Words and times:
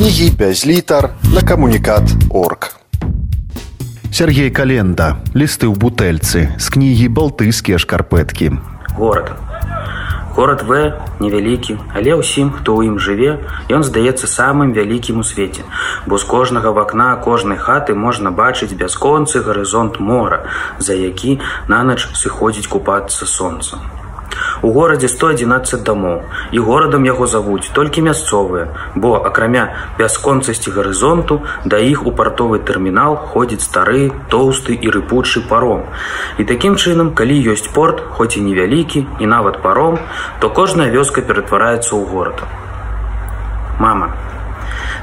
кнігі 0.00 0.30
без 0.30 0.66
літар 0.66 1.08
на 1.34 1.42
камунікат 1.42 2.02
орг. 2.30 2.80
Сергей 4.12 4.48
Календа, 4.50 5.20
лісты 5.36 5.68
ў 5.68 5.76
бутэльцы, 5.76 6.56
з 6.56 6.66
кнігі 6.72 7.12
балтыйскія 7.12 7.76
шкарпэткі. 7.76 8.56
Горад. 8.96 9.36
Горад 10.32 10.64
В 10.64 10.96
невялікі, 11.20 11.76
але 11.92 12.16
ўсім, 12.16 12.48
хто 12.48 12.80
ў 12.80 12.88
ім 12.88 12.96
жыве, 12.96 13.44
ён 13.68 13.84
здаецца 13.84 14.24
самым 14.24 14.72
вялікім 14.72 15.20
у 15.20 15.24
свеце, 15.24 15.68
бо 16.08 16.16
з 16.16 16.24
кожнага 16.24 16.72
вакна 16.72 17.20
кожнай 17.20 17.60
хаты 17.60 17.92
можна 17.92 18.32
бачыць 18.32 18.72
бясконцы 18.72 19.44
гарызонт 19.44 20.00
мора, 20.00 20.48
за 20.80 20.96
які 20.96 21.44
нанач 21.68 22.08
сыходзіць 22.16 22.72
купацца 22.72 23.28
сонца. 23.28 23.76
У 24.62 24.72
горадзе 24.72 25.08
111 25.08 25.82
дамоў 25.82 26.20
і 26.52 26.58
горадам 26.64 27.06
яго 27.08 27.26
завуць 27.26 27.72
толькі 27.72 28.04
мясцовыя, 28.04 28.68
бо 28.94 29.14
акрамя 29.16 29.64
бясконцасці 29.98 30.74
гарызонту 30.76 31.40
да 31.64 31.80
іх 31.80 32.06
у 32.06 32.12
партовы 32.12 32.60
тэрмінал 32.60 33.16
ходзіць 33.32 33.64
стары, 33.64 34.12
тоўсты 34.28 34.76
і 34.76 34.92
рыпучы 34.96 35.46
паром. 35.48 35.84
І 36.38 36.44
такім 36.44 36.76
чынам, 36.76 37.14
калі 37.16 37.36
ёсць 37.52 37.68
порт, 37.72 38.02
хоць 38.16 38.36
і 38.36 38.44
невялікі 38.44 39.06
і 39.18 39.26
нават 39.26 39.62
паром, 39.62 39.98
то 40.40 40.50
кожная 40.50 40.90
вёска 40.92 41.24
ператвараецца 41.24 41.96
ў 41.96 42.04
горад. 42.04 42.44
Мама, 43.80 44.12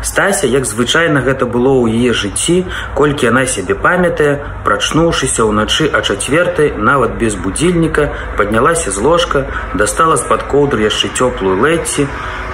Стася, 0.02 0.48
як 0.48 0.66
звычайна 0.66 1.22
гэта 1.22 1.46
было 1.46 1.74
ў 1.82 1.90
яе 1.98 2.14
жыцці, 2.14 2.66
колькі 2.94 3.30
яна 3.30 3.46
сябе 3.46 3.76
памятае, 3.76 4.40
прачнуўшыся 4.66 5.46
ўначы 5.50 5.90
а 5.90 6.02
чацвертай, 6.02 6.74
нават 6.78 7.18
без 7.18 7.36
будзільніка, 7.36 8.10
паднялася 8.38 8.92
з 8.92 8.98
ложка, 8.98 9.46
дастала 9.74 10.18
з-пад 10.18 10.46
коўдры 10.52 10.86
яшчэ 10.86 11.10
цёплую 11.18 11.58
лэці, 11.62 12.08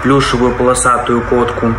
плюшавую 0.03 0.55
паласатую 0.55 1.21
котку. 1.29 1.73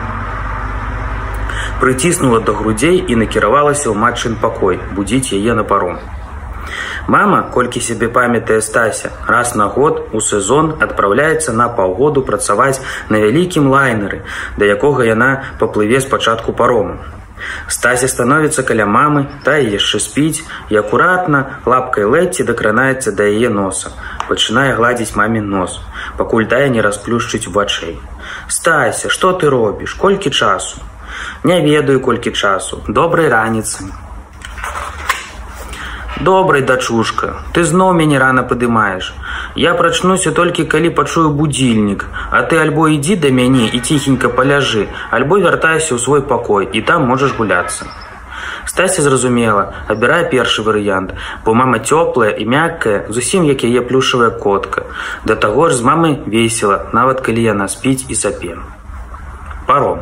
Прыціснула 1.80 2.40
да 2.40 2.52
грудзей 2.52 3.00
і 3.08 3.16
накіравалася 3.16 3.88
ў 3.90 3.96
матчын 3.96 4.36
пакой, 4.40 4.80
будзіць 4.96 5.32
яе 5.32 5.56
на 5.56 5.64
паром. 5.64 5.98
Мама, 7.06 7.42
колькі 7.54 7.80
сябе 7.80 8.08
памятае 8.08 8.60
стася, 8.62 9.10
раз 9.26 9.54
на 9.54 9.66
год 9.68 10.08
у 10.12 10.20
сезон 10.20 10.74
адпраўляецца 10.80 11.52
на 11.52 11.68
паўгоду 11.68 12.22
працаваць 12.22 12.80
на 13.08 13.20
вялікім 13.20 13.68
лайнеры, 13.68 14.22
да 14.56 14.64
якога 14.64 15.04
яна 15.04 15.44
паплыве 15.58 16.00
спачатку 16.00 16.52
парому. 16.52 16.96
Стася 17.68 18.08
становіцца 18.08 18.62
каля 18.62 18.86
мамы, 18.86 19.26
та 19.44 19.56
яшчэ 19.58 20.00
спіць 20.00 20.44
і 20.72 20.78
акуратна 20.80 21.60
лапкай 21.66 22.08
лэці 22.08 22.46
дакранаецца 22.48 23.12
да 23.18 23.26
яе 23.28 23.50
носа, 23.52 23.92
пачынае 24.28 24.72
гладзіць 24.78 25.16
мамін 25.18 25.50
нос, 25.50 25.80
пакуль 26.20 26.48
тая 26.48 26.68
не 26.68 26.84
расплюшчыць 26.84 27.50
вачэй. 27.58 27.98
Стася, 28.48 29.12
што 29.12 29.32
ты 29.32 29.50
робіш, 29.50 29.94
колькі 29.94 30.30
часу? 30.30 30.80
Не 31.44 31.60
ведаю 31.60 32.00
колькі 32.00 32.32
часу, 32.32 32.82
добрай 32.88 33.28
раніцы. 33.28 33.90
Добрай 36.20 36.62
дачушка, 36.62 37.42
ты 37.52 37.64
зноў 37.66 37.92
мяне 37.98 38.18
рана 38.22 38.44
падымаеш. 38.46 39.10
Я 39.58 39.74
прачнуся 39.74 40.30
толькі 40.30 40.64
калі 40.64 40.90
пачую 40.90 41.30
будзільнік, 41.30 42.06
А 42.30 42.42
ты 42.42 42.62
альбо 42.62 42.86
ідзі 42.88 43.16
да 43.16 43.30
мяне 43.34 43.66
і 43.66 43.80
ціхенька 43.80 44.28
паляжы, 44.28 44.86
альбо 45.10 45.42
вяртайся 45.42 45.94
ў 45.94 45.98
свой 45.98 46.22
пакой 46.22 46.70
і 46.72 46.82
там 46.82 47.10
можаш 47.10 47.34
гуляцца. 47.34 47.90
Стася 48.64 49.02
зразумела, 49.02 49.74
абірае 49.88 50.30
першы 50.30 50.62
варыянт, 50.62 51.14
бо 51.44 51.54
мама 51.54 51.82
цёплая 51.82 52.30
і 52.30 52.46
мяккая, 52.46 53.06
зусім 53.10 53.44
як 53.50 53.64
яе 53.66 53.82
плюшавая 53.82 54.30
котка. 54.30 54.86
Да 55.24 55.34
таго 55.34 55.68
ж 55.68 55.74
з 55.74 55.82
мамы 55.82 56.22
весела, 56.26 56.86
нават 56.92 57.26
калі 57.26 57.42
яна 57.42 57.66
спіць 57.68 58.06
і 58.08 58.14
сапе. 58.14 58.54
Паром. 59.66 59.98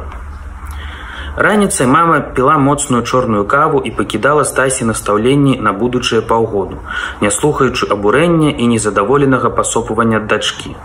Раніцай 1.36 1.86
мама 1.86 2.20
піла 2.20 2.58
моцную 2.58 3.02
чорную 3.02 3.44
каву 3.44 3.80
і 3.84 3.91
пакідала 3.91 4.44
стасі 4.44 4.84
настаўленні 4.84 5.56
на 5.56 5.72
будучае 5.72 6.20
паўгоду, 6.20 6.76
не 7.20 7.31
слухаючы 7.31 7.88
абурэння 7.88 8.50
і 8.53 8.66
незадаволенага 8.69 9.50
пасопвання 9.50 10.20
дачкі. 10.20 10.76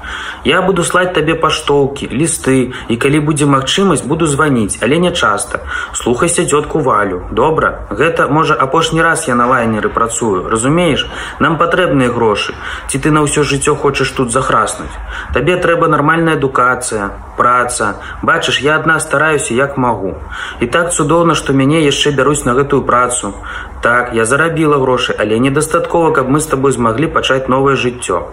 Я 0.45 0.61
буду 0.61 0.83
слаць 0.83 1.11
табе 1.11 1.35
паштоўкі, 1.35 2.07
лісты 2.07 2.71
і 2.87 2.95
калі 2.95 3.19
будзе 3.19 3.45
магчымасць, 3.45 4.07
буду 4.07 4.27
званіць, 4.27 4.79
але 4.81 4.97
не 5.03 5.11
часта. 5.11 5.59
Слухайся 5.91 6.47
цётку 6.47 6.79
валю. 6.79 7.27
Добра, 7.31 7.83
гэта 7.91 8.31
можа 8.31 8.55
апошні 8.55 9.01
раз 9.01 9.27
я 9.27 9.35
на 9.35 9.47
лайнеры 9.47 9.89
працую. 9.89 10.47
Разумееш, 10.47 11.09
нам 11.39 11.57
патрэбныя 11.57 12.07
грошы. 12.07 12.55
Ці 12.87 13.03
ты 13.03 13.11
на 13.11 13.19
ўсё 13.27 13.43
жыццё 13.43 13.75
хочаш 13.75 14.15
тут 14.15 14.31
захраснуць. 14.31 14.95
Табе 15.33 15.59
трэба 15.59 15.91
нармальная 15.91 16.39
адукацыя, 16.39 17.11
праца. 17.35 17.99
Бачыш, 18.23 18.61
я 18.63 18.79
адна 18.79 18.99
стараюся 18.99 19.53
як 19.53 19.77
магу. 19.77 20.15
І 20.59 20.67
так 20.67 20.93
цудоўна, 20.93 21.35
што 21.35 21.53
мяне 21.53 21.81
яшчэ 21.85 22.11
бяруць 22.11 22.45
на 22.45 22.53
гэтую 22.53 22.81
працу. 22.83 23.33
Так, 23.81 24.13
я 24.13 24.25
зарабіла 24.25 24.77
грошы, 24.77 25.15
але 25.17 25.39
недастаткова, 25.39 26.11
каб 26.11 26.29
мы 26.29 26.39
з 26.39 26.51
табой 26.53 26.71
змаглі 26.71 27.07
пачаць 27.07 27.47
новае 27.47 27.75
жыццё. 27.75 28.27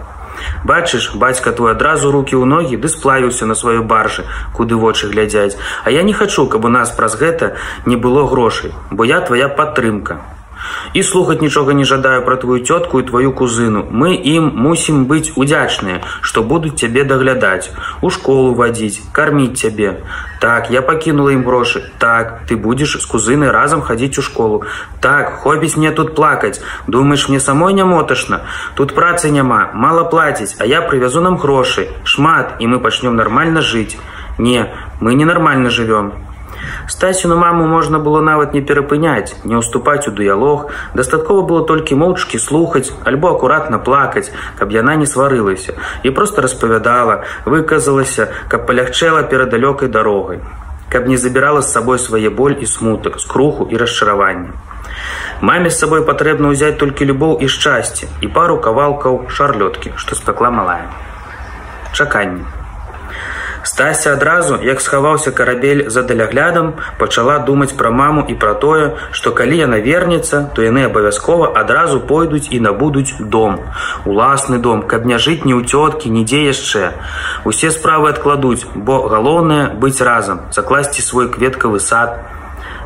Бачыш, 0.63 1.15
бацька 1.15 1.51
твой 1.51 1.71
адразу 1.71 2.11
рукі 2.11 2.35
ў 2.35 2.45
ногі 2.45 2.75
ды 2.75 2.91
сплавіўся 2.91 3.45
на 3.45 3.55
сваёй 3.55 3.81
баржы, 3.81 4.27
куды 4.53 4.75
вочы 4.75 5.07
глядзяць. 5.07 5.57
А 5.83 5.91
я 5.91 6.03
не 6.03 6.13
хачу, 6.13 6.47
каб 6.47 6.65
у 6.65 6.69
нас 6.69 6.91
праз 6.91 7.15
гэта 7.15 7.55
не 7.85 7.95
было 7.95 8.27
грошай, 8.27 8.73
бо 8.91 9.05
я 9.05 9.21
твоя 9.21 9.47
падтрымка. 9.47 10.34
І 10.93 11.03
слухаць 11.03 11.41
нічога 11.41 11.73
не 11.73 11.83
жадаю 11.83 12.25
пра 12.25 12.35
твою 12.35 12.63
цётку 12.63 12.99
і 12.99 13.03
твою 13.03 13.31
кузыну. 13.31 13.83
Мы 13.91 14.15
ім 14.15 14.51
мусім 14.55 15.05
быць 15.05 15.31
удзячныя, 15.35 16.01
што 16.21 16.43
будуць 16.43 16.79
цябе 16.79 17.03
даглядаць, 17.03 17.71
у 18.01 18.09
школу 18.09 18.53
вадзіць, 18.53 19.01
карміць 19.11 19.59
цябе. 19.59 20.03
Так, 20.39 20.71
я 20.71 20.81
пакінула 20.81 21.31
ім 21.31 21.43
грошы. 21.43 21.81
Так, 21.97 22.45
ты 22.47 22.55
будзеш 22.55 22.97
з 23.01 23.05
кузынай 23.05 23.51
разам 23.51 23.81
хадзіць 23.81 24.19
у 24.19 24.21
школу. 24.21 24.63
Так, 24.99 25.41
хопіць 25.43 25.77
мне 25.77 25.91
тут 25.91 26.15
плакаць. 26.15 26.61
Думаеш, 26.87 27.29
мне 27.29 27.39
самой 27.39 27.73
нямоташна. 27.73 28.41
Тут 28.75 28.93
працы 28.95 29.31
няма, 29.31 29.71
мала 29.73 30.03
плаціць, 30.03 30.55
а 30.59 30.65
я 30.65 30.81
прывязу 30.81 31.21
нам 31.21 31.37
грошы. 31.37 31.87
Шмат, 32.03 32.55
і 32.59 32.67
мы 32.67 32.79
пачнём 32.79 33.15
нармальна 33.15 33.61
жыць. 33.61 33.97
Не, 34.37 34.69
мы 34.99 35.15
ненармальна 35.15 35.69
жывём. 35.69 36.34
Стасіну 36.87 37.37
маму 37.37 37.65
можна 37.67 37.99
было 37.99 38.21
нават 38.21 38.53
не 38.53 38.61
перапыняць, 38.61 39.35
не 39.43 39.57
ўступаць 39.57 40.07
у 40.07 40.11
дыялог, 40.11 40.71
дастаткова 40.93 41.41
было 41.41 41.65
толькі 41.65 41.97
моўчкі 42.01 42.39
слухаць 42.39 42.91
альбо 43.03 43.33
акуратна 43.35 43.79
плакаць, 43.79 44.31
каб 44.59 44.71
яна 44.71 44.95
не 44.95 45.05
сварылася 45.05 45.73
і 46.03 46.11
проста 46.11 46.41
распавядала, 46.45 47.23
выказалася, 47.45 48.29
каб 48.47 48.67
палягчэла 48.67 49.23
перад 49.23 49.49
далёкай 49.49 49.89
дарогай, 49.89 50.41
каб 50.89 51.07
не 51.07 51.17
забірала 51.17 51.61
з 51.61 51.71
сабой 51.71 51.99
свае 51.99 52.29
боль 52.29 52.57
і 52.61 52.65
смутак, 52.65 53.19
скруху 53.19 53.67
і 53.71 53.77
расчаравання. 53.77 54.53
Маме 55.41 55.69
з 55.69 55.79
сабой 55.79 56.05
патрэбна 56.07 56.53
ўзяць 56.53 56.77
толькі 56.79 57.09
любоў 57.11 57.41
і 57.43 57.49
шчасце 57.51 58.07
і 58.21 58.27
пару 58.27 58.59
кавалкаў 58.61 59.25
шарлёткі, 59.27 59.91
што 59.99 60.15
спякла 60.15 60.49
малая. 60.49 60.87
Чаканне. 61.91 62.64
Стася 63.65 64.13
адразу, 64.13 64.59
як 64.61 64.81
схаваўся 64.81 65.31
карабель 65.31 65.89
за 65.89 66.03
даляглядам, 66.03 66.75
пачала 66.99 67.39
думаць 67.39 67.73
пра 67.73 67.89
маму 67.89 68.21
і 68.29 68.35
пра 68.37 68.53
тое, 68.53 68.93
што 69.09 69.33
калі 69.33 69.57
яна 69.57 69.79
вернецца, 69.81 70.41
то 70.53 70.61
яны 70.61 70.85
абавязкова 70.85 71.49
адразу 71.61 71.99
пойдуць 71.99 72.45
і 72.53 72.61
набудуць 72.61 73.17
дом. 73.19 73.57
Уласны 74.05 74.61
дом, 74.61 74.85
каб 74.85 75.09
не 75.09 75.17
жыць 75.17 75.49
ні 75.49 75.57
ў 75.57 75.65
цёткі, 75.65 76.13
нідзе 76.13 76.45
яшчэ. 76.45 76.93
Усе 77.43 77.73
справы 77.73 78.13
адкладуць, 78.13 78.69
бо 78.75 79.01
галоўнае 79.09 79.73
быць 79.73 79.97
разам, 79.97 80.45
закласці 80.53 81.01
свой 81.01 81.33
кветкавы 81.33 81.81
сад, 81.81 82.21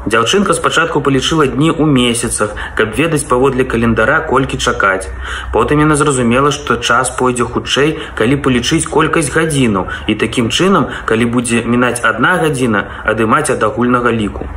Дзяўчынка 0.07 0.53
спачатку 0.53 1.01
палічыла 1.03 1.45
дні 1.51 1.71
ў 1.75 1.83
месяцах, 1.83 2.55
каб 2.79 2.95
ведаць 2.95 3.27
паводле 3.27 3.65
календара 3.67 4.21
колькі 4.23 4.55
чакаць. 4.55 5.11
Потым 5.51 5.83
яна 5.83 5.99
зразумела, 5.99 6.51
што 6.55 6.79
час 6.79 7.11
пойдзе 7.19 7.43
хутчэй, 7.43 7.99
калі 8.15 8.39
палічыць 8.39 8.87
колькасць 8.87 9.33
гадзінаў 9.35 9.91
і 10.07 10.15
такім 10.15 10.47
чынам, 10.55 10.87
калі 11.03 11.27
будзе 11.35 11.67
мінаць 11.67 11.99
адна 11.99 12.39
гадзіна, 12.39 12.85
адымаць 13.03 13.51
ад 13.51 13.67
агульнага 13.67 14.15
ліку. 14.15 14.47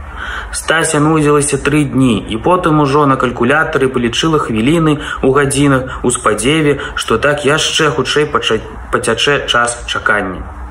Стася 0.54 1.02
нудзілася 1.02 1.58
тры 1.58 1.82
дні 1.90 2.22
і 2.30 2.38
потым 2.38 2.78
ужо 2.86 3.06
на 3.10 3.18
калькулятары 3.18 3.90
палічыла 3.90 4.38
хвіліны 4.38 4.98
ў 5.26 5.28
гадзінах 5.34 6.06
у 6.06 6.14
спадзеве, 6.14 6.78
што 6.94 7.18
так 7.18 7.42
яшчэ 7.42 7.90
хутчэй 7.90 8.30
пацячэ 8.30 9.46
час 9.50 9.80
чакання. 9.90 10.61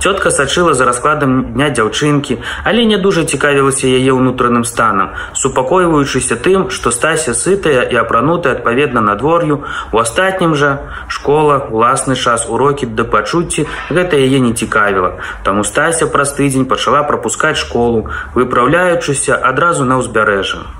Цётка 0.00 0.30
сачыла 0.30 0.74
за 0.74 0.84
раскладам 0.84 1.52
дня 1.54 1.70
дзяўчынкі, 1.70 2.38
але 2.64 2.84
не 2.84 2.98
дужа 2.98 3.24
цікавілася 3.24 3.86
яе 3.90 4.12
ўнутраным 4.14 4.64
станам, 4.64 5.12
супакойваючыся 5.34 6.36
тым, 6.36 6.70
што 6.70 6.90
стася 6.94 7.34
сытая 7.34 7.82
і 7.82 7.96
апранутая 7.96 8.54
адпаведна 8.54 9.00
надвор'ю, 9.00 9.64
у 9.92 9.98
астатнім 9.98 10.54
жа 10.54 10.78
школа, 11.08 11.68
уласны 11.70 12.16
час 12.16 12.46
урокі 12.48 12.86
да 12.86 13.04
пачуцці 13.04 13.66
гэта 13.90 14.16
яе 14.16 14.38
не 14.40 14.54
цікавіла. 14.54 15.18
Таму 15.42 15.64
стася 15.64 16.06
праз 16.06 16.32
тыдзень 16.38 16.68
пачала 16.70 17.02
прапускаць 17.02 17.58
школу, 17.58 18.08
выпраўляючыся 18.34 19.34
адразу 19.34 19.84
на 19.84 19.98
ўзбярэжжа. 19.98 20.77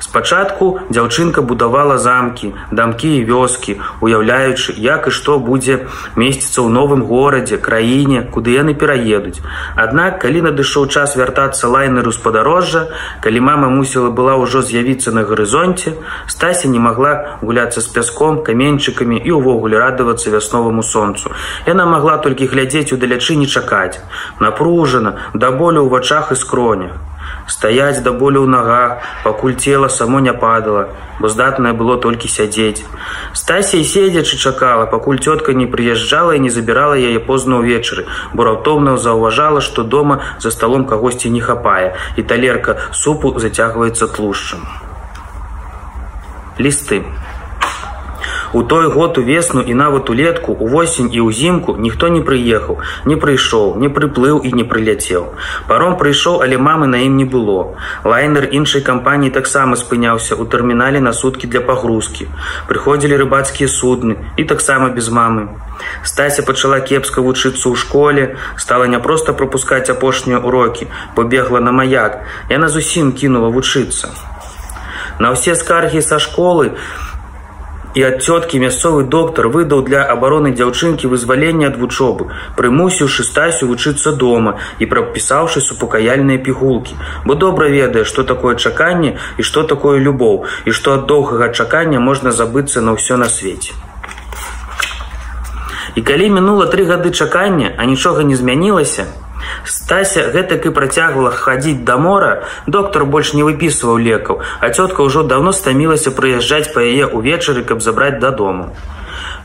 Спачатку 0.00 0.80
дзяўчынка 0.90 1.42
будавала 1.42 1.98
замкі, 1.98 2.52
дамкі 2.70 3.10
і 3.18 3.24
вёскі, 3.24 3.78
уяўляючы, 4.00 4.74
як 4.76 5.08
і 5.08 5.10
што 5.10 5.38
будзе 5.38 5.86
месціцца 6.16 6.60
ў 6.62 6.68
новым 6.68 7.02
горадзе, 7.06 7.58
краіне, 7.58 8.26
куды 8.30 8.56
яны 8.56 8.74
пераедуць. 8.74 9.42
Аднак, 9.76 10.20
калі 10.22 10.46
надышоў 10.48 10.88
час 10.88 11.16
вяртацца 11.16 11.68
лайнеру 11.68 12.12
з 12.12 12.18
падарожжа, 12.18 12.86
калі 13.20 13.40
мама 13.40 13.68
мусіла 13.68 14.10
была 14.10 14.36
ўжо 14.40 14.62
з'явіцца 14.62 15.12
на 15.12 15.24
гарызонце, 15.24 15.96
Стася 16.26 16.68
не 16.68 16.78
магла 16.78 17.38
гуляцца 17.42 17.80
з 17.80 17.88
пяском, 17.94 18.40
каменьчыкамі 18.46 19.18
і 19.18 19.36
ўвогуле 19.38 19.78
радавацца 19.82 20.30
вясноваму 20.30 20.82
сонцу. 20.82 21.34
Яна 21.66 21.86
магла 21.86 22.16
толькі 22.18 22.50
глядзець 22.50 22.92
удалячы 22.96 23.36
не 23.36 23.46
чакаць. 23.46 24.00
Напружана, 24.40 25.16
да 25.34 25.50
болю 25.50 25.84
ў 25.84 25.88
вачах 25.92 26.32
і 26.32 26.40
скронях 26.40 26.98
стаяць 27.50 28.00
да 28.06 28.14
болю 28.14 28.46
ў 28.46 28.48
нагах, 28.48 29.02
пакуль 29.26 29.58
цела 29.58 29.90
само 29.90 30.22
не 30.22 30.32
падала, 30.32 30.88
бо 31.18 31.28
здатнае 31.28 31.74
было 31.74 31.98
толькі 31.98 32.30
сядзець. 32.30 32.86
Стася 33.34 33.76
і 33.76 33.84
седзячы 33.84 34.38
чакала, 34.38 34.86
пакуль 34.86 35.18
цётка 35.18 35.52
не 35.52 35.66
прыязджала 35.66 36.38
і 36.38 36.44
не 36.46 36.50
забірала 36.54 36.94
яе 36.94 37.18
позна 37.18 37.58
ўвечары, 37.58 38.06
бо 38.32 38.46
раптоўна 38.46 38.96
заўважала, 38.96 39.60
што 39.60 39.82
дома 39.82 40.22
за 40.38 40.54
сталом 40.54 40.86
кагосьці 40.86 41.30
не 41.30 41.42
хапае, 41.42 41.98
і 42.16 42.22
талерка 42.22 42.78
супу 42.92 43.34
зацягваецца 43.36 44.06
тлушчам. 44.06 44.62
Лісты. 46.58 47.02
У 48.52 48.62
той 48.62 48.88
год 48.88 49.18
у 49.18 49.22
весну 49.22 49.60
і 49.62 49.74
нават 49.74 50.10
улетку 50.10 50.52
увосень 50.52 51.10
і 51.14 51.20
ўзімку 51.22 51.76
ніхто 51.78 52.08
не 52.10 52.18
прыехаў, 52.20 52.82
не 53.06 53.14
прыйшоў, 53.14 53.78
не 53.78 53.88
прыплыў 53.88 54.42
і 54.42 54.50
не 54.52 54.64
прыляцеў. 54.64 55.30
Паром 55.68 55.94
прыйшоў, 55.96 56.42
але 56.42 56.58
мамы 56.58 56.90
на 56.90 56.98
ім 57.06 57.16
не 57.16 57.24
было. 57.24 57.78
Лайнер 58.04 58.48
іншай 58.50 58.82
кампаніі 58.82 59.30
таксама 59.30 59.78
спыняўся 59.78 60.34
ў 60.34 60.50
тэрмінале 60.50 60.98
на 60.98 61.12
суткі 61.12 61.46
для 61.46 61.62
пагрузкі. 61.62 62.26
Прыходзілі 62.66 63.22
рыбацкія 63.22 63.70
судны 63.70 64.18
і 64.36 64.44
таксама 64.44 64.90
без 64.90 65.10
мамы. 65.14 65.54
Стася 66.02 66.42
пачала 66.42 66.80
кепска 66.80 67.22
вучыцца 67.22 67.70
ў 67.70 67.78
школе, 67.78 68.34
стала 68.56 68.90
няпроста 68.90 69.32
пропускаць 69.32 69.90
апошнія 69.94 70.42
урокі, 70.42 70.90
побегла 71.14 71.60
на 71.60 71.70
маяк. 71.70 72.26
Яна 72.50 72.68
зусім 72.68 73.12
кінула 73.12 73.54
вучыцца. 73.54 74.10
На 75.20 75.30
ўсе 75.36 75.54
скаргі 75.54 76.02
са 76.02 76.18
школы, 76.18 76.74
і 77.94 78.02
ад 78.06 78.22
цёткі 78.22 78.60
мясцовы 78.62 79.02
доктар 79.04 79.48
выдаў 79.48 79.82
для 79.82 80.02
абароны 80.14 80.54
дзяўчынкі 80.54 81.10
вызвалення 81.10 81.70
ад 81.70 81.76
вучобы, 81.76 82.30
прымусіўшы 82.56 83.26
стасю 83.26 83.66
вучыцца 83.70 84.12
дома 84.12 84.56
і 84.78 84.86
прапісаўшы 84.86 85.60
супакаяльныя 85.60 86.38
пігулкі, 86.38 86.94
бо 87.26 87.34
добра 87.34 87.68
ведае, 87.68 88.04
што 88.04 88.22
такое 88.24 88.54
чаканне 88.54 89.16
і 89.38 89.42
што 89.42 89.64
такое 89.64 89.98
любоў 89.98 90.44
і 90.64 90.70
што 90.70 90.94
ад 90.94 91.06
доўгага 91.06 91.50
чакання 91.50 91.98
можна 92.00 92.30
забыцца 92.30 92.80
на 92.80 92.94
ўсё 92.94 93.16
на 93.16 93.28
свеце. 93.28 93.74
І 95.98 96.02
калі 96.06 96.30
мінула 96.30 96.70
тры 96.70 96.86
гады 96.86 97.10
чакання, 97.10 97.74
а 97.76 97.84
нічога 97.84 98.22
не 98.22 98.36
змянілася, 98.36 99.10
Стася 99.64 100.28
гэтак 100.34 100.66
і 100.66 100.74
працягвала 100.76 101.30
хадзіць 101.30 101.84
да 101.84 101.96
мора, 101.96 102.44
доктар 102.66 103.04
больш 103.04 103.34
не 103.34 103.42
выпісваў 103.46 103.98
лекаў, 103.98 104.40
а 104.60 104.70
цётка 104.70 105.02
ўжо 105.06 105.22
даўно 105.22 105.52
стамілася 105.52 106.10
прыязджаць 106.10 106.72
па 106.74 106.80
яе 106.84 107.06
ўвечары, 107.06 107.62
каб 107.62 107.82
забраць 107.82 108.18
дадому. 108.18 108.72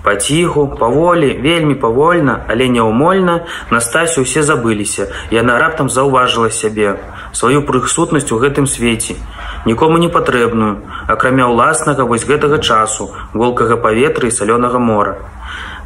Паціху, 0.05 0.67
паволі, 0.79 1.33
вельмі 1.41 1.75
павольна, 1.75 2.45
але 2.47 2.67
няўмольна 2.69 3.39
на 3.73 3.79
стасю 3.81 4.21
ўсе 4.21 4.45
забыліся. 4.45 5.09
Яна 5.33 5.57
раптам 5.57 5.89
заўважыла 5.89 6.53
сябе, 6.53 7.01
сваю 7.33 7.65
прысутнасць 7.65 8.29
у 8.29 8.37
гэтым 8.37 8.69
свеце, 8.69 9.17
нікому 9.65 9.97
не 9.97 10.09
патрэбную, 10.13 10.85
акрамя 11.09 11.49
ўласнага 11.49 12.05
вось 12.05 12.27
гэтага 12.29 12.61
часу, 12.61 13.09
голкага 13.33 13.81
паветра 13.81 14.29
і 14.29 14.35
салёнага 14.37 14.77
мора. 14.77 15.17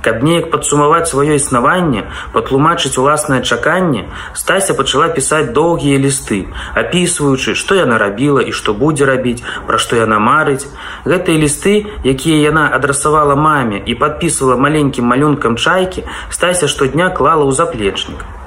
Каб 0.01 0.24
неяк 0.24 0.48
падсумаваць 0.51 1.12
сваё 1.12 1.36
існаванне, 1.36 2.06
патлумачыць 2.31 2.96
уласнае 2.98 3.42
чаканне, 3.44 4.07
Стася 4.34 4.74
пачала 4.74 5.10
пісаць 5.12 5.51
доўгія 5.51 6.00
лісты, 6.00 6.40
апісваючы, 6.74 7.56
што 7.56 7.75
яна 7.75 8.00
рабіла 8.00 8.40
і 8.42 8.56
што 8.56 8.74
будзе 8.74 9.06
рабіць, 9.12 9.44
пра 9.68 9.78
што 9.78 10.00
яна 10.00 10.19
марыць. 10.24 10.72
Гэтыя 11.04 11.38
лісты, 11.44 11.75
якія 12.04 12.40
яна 12.48 12.69
адрасавала 12.80 13.36
маме 13.36 13.84
і 13.86 14.00
падпісвала 14.00 14.56
маленькім 14.56 15.06
малюнкам 15.06 15.60
чайкі, 15.60 16.07
Стася 16.30 16.68
штодня 16.72 17.10
клала 17.10 17.44
ў 17.44 17.52
заплечнік. 17.52 18.38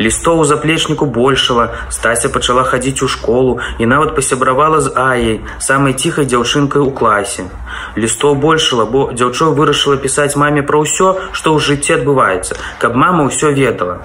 Лістоў 0.00 0.40
у 0.40 0.44
заплечніку 0.44 1.06
большала, 1.06 1.68
стася 1.90 2.28
пачала 2.28 2.62
хадзіць 2.62 3.02
у 3.02 3.08
школу 3.08 3.58
і 3.78 3.86
нават 3.86 4.14
пасябравала 4.16 4.80
з 4.80 4.92
Аяй, 4.96 5.40
самай 5.58 5.94
ціхай 5.94 6.26
дзяўчынкай 6.26 6.82
у 6.82 6.90
класе. 6.90 7.48
Лістоў 7.96 8.34
большала, 8.34 8.84
бо 8.84 9.10
дзяўчо 9.12 9.52
вырашыла 9.56 9.96
пісаць 9.96 10.36
маме 10.36 10.62
пра 10.62 10.82
ўсё, 10.84 11.32
што 11.32 11.56
ў 11.56 11.58
жыцці 11.60 11.96
адбываецца, 11.98 12.56
каб 12.78 12.96
мама 12.96 13.28
ўсё 13.28 13.52
ведала. 13.52 14.00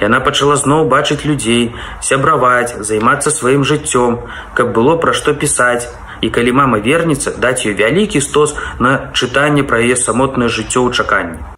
Яна 0.00 0.20
пачала 0.20 0.56
зноў 0.56 0.88
бачыць 0.88 1.24
людзей, 1.24 1.74
сябраваць, 2.00 2.76
займацца 2.80 3.30
сваім 3.30 3.64
жыццём, 3.64 4.24
каб 4.54 4.72
было 4.72 4.96
пра 4.96 5.12
што 5.12 5.34
пісаць. 5.34 5.88
І 6.24 6.30
калі 6.32 6.52
мама 6.56 6.78
вернецца, 6.80 7.36
даць 7.36 7.66
ёй 7.68 7.76
вялікі 7.76 8.20
стос 8.20 8.56
на 8.80 9.12
чытанне 9.12 9.62
пра 9.62 9.84
яе 9.84 9.96
самотнае 9.96 10.48
жыццё 10.48 10.88
ў 10.88 10.90
чаканні. 10.96 11.53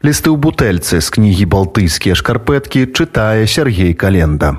Лісты 0.00 0.32
ў 0.32 0.40
бутэльцы 0.40 0.96
з 1.04 1.12
кнігі 1.12 1.44
балтыйскія 1.52 2.16
шкарпэткі 2.16 2.88
чытае 2.96 3.44
Сергей 3.44 3.92
Календа. 3.92 4.56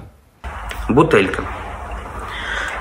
Бутэлька. 0.85 1.60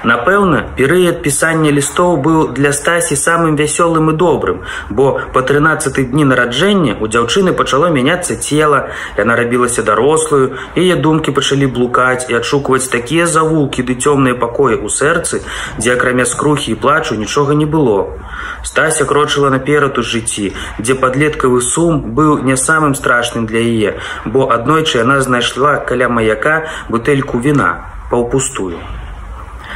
Напэўна, 0.02 0.64
перыяд 0.76 1.20
пісання 1.22 1.70
лістоў 1.76 2.16
быў 2.24 2.38
для 2.56 2.72
стасі 2.72 3.16
самым 3.20 3.56
вясёлым 3.56 4.10
і 4.10 4.14
добрым, 4.16 4.62
бо 4.88 5.20
па 5.34 5.42
13 5.42 6.00
дні 6.12 6.24
нараджэння 6.24 6.96
у 7.00 7.08
дзяўчыны 7.08 7.52
пачало 7.52 7.90
мяняцца 7.92 8.36
цела, 8.36 8.88
яна 9.20 9.36
рабілася 9.36 9.84
дарослую, 9.84 10.56
яе 10.72 10.96
думкі 10.96 11.36
пачалі 11.36 11.68
блукаць 11.68 12.24
і 12.32 12.38
адшукваць 12.40 12.88
такія 12.88 13.26
завулкі 13.26 13.84
ды 13.84 13.98
цёмныя 14.00 14.40
пакоі 14.40 14.80
ў 14.80 14.88
сэрцы, 14.88 15.44
дзе 15.76 15.92
акрамя 15.92 16.24
скрухі 16.24 16.72
і 16.72 16.80
плачу 16.80 17.20
нічога 17.20 17.52
не 17.52 17.68
было. 17.68 18.16
Стася 18.64 19.04
крочыла 19.04 19.52
наперад 19.52 20.00
у 20.00 20.02
жыцці, 20.02 20.56
дзе 20.80 20.96
падлеткавы 20.96 21.60
сум 21.60 22.00
быў 22.16 22.40
не 22.40 22.56
самым 22.56 22.96
страшным 22.96 23.44
для 23.44 23.60
яе, 23.60 24.00
бо 24.24 24.48
аднойчы 24.48 25.04
яна 25.04 25.20
знайшла 25.20 25.76
каля 25.76 26.08
маяка 26.08 26.72
бутэльку 26.88 27.36
віна 27.36 27.70
паўпустую. 28.08 28.80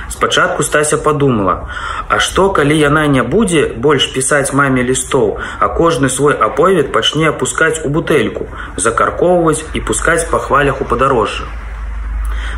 Спачатку 0.08 0.62
стася 0.62 0.98
подумала: 0.98 1.68
А 2.08 2.18
што, 2.18 2.50
калі 2.50 2.76
яна 2.78 3.06
не 3.06 3.22
будзе 3.22 3.66
больш 3.76 4.06
пісаць 4.14 4.52
маме 4.52 4.82
лістоў, 4.82 5.38
а 5.58 5.68
кожны 5.68 6.08
свой 6.08 6.34
аповед 6.34 6.92
пачне 6.92 7.28
апускаць 7.28 7.80
у 7.84 7.88
бутэльку, 7.88 8.46
закаркоўваць 8.76 9.64
і 9.74 9.80
пускаць 9.80 10.28
па 10.30 10.38
хвалях 10.38 10.80
у 10.80 10.84
падарожжа. 10.84 11.44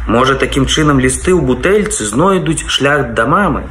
Можа, 0.07 0.35
такім 0.35 0.67
чынам 0.67 1.01
лісты 1.01 1.35
ў 1.35 1.43
бутэльцы 1.43 2.07
знойдуць 2.07 2.67
шлях 2.67 3.15
да 3.15 3.27
мамы. 3.27 3.67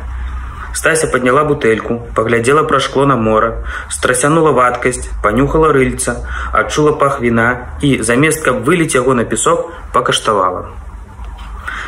Стася 0.75 1.07
подняла 1.07 1.45
бутэльку, 1.47 2.01
паглядзела 2.15 2.63
пра 2.63 2.79
шкло 2.79 3.05
на 3.05 3.15
мора, 3.15 3.63
страсянула 3.89 4.51
вадкасць, 4.51 5.07
панюхала 5.23 5.71
рыльца, 5.71 6.17
адчула 6.51 6.91
пах 6.99 7.21
віна 7.21 7.79
і 7.79 8.01
замест 8.03 8.43
каб 8.43 8.63
выліць 8.67 8.95
яго 8.95 9.15
на 9.15 9.23
песок 9.23 9.71
пакаштавала. 9.93 10.67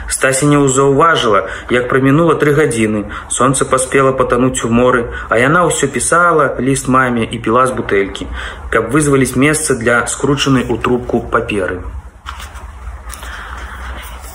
Стася 0.07 0.47
не 0.47 0.57
ўзаўважыла, 0.57 1.47
як 1.69 1.89
прамінула 1.91 2.35
тры 2.39 2.55
гадзіны. 2.55 3.03
Сонце 3.27 3.65
паспела 3.65 4.11
патануць 4.11 4.63
у 4.63 4.71
моры, 4.71 5.11
а 5.29 5.37
яна 5.41 5.67
ўсё 5.67 5.91
пісала 5.91 6.55
ліст 6.59 6.87
маме 6.87 7.27
і 7.27 7.37
піла 7.43 7.67
з 7.67 7.75
бутэлькі, 7.75 8.27
каб 8.71 8.89
вызваліць 8.95 9.35
месца 9.35 9.75
для 9.75 10.07
скручанай 10.07 10.65
у 10.69 10.77
трубку 10.77 11.21
паперы. 11.27 11.83